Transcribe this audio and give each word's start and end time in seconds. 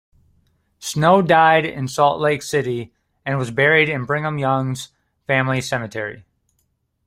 Snow 0.79 1.21
died 1.21 1.63
in 1.63 1.87
Salt 1.87 2.19
Lake 2.19 2.41
City, 2.41 2.91
and 3.23 3.37
was 3.37 3.51
buried 3.51 3.87
in 3.87 4.05
Brigham 4.05 4.39
Young's 4.39 4.89
family 5.27 5.61
cemetery. 5.61 6.25